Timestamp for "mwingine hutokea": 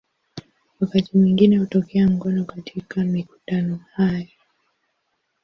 1.17-2.09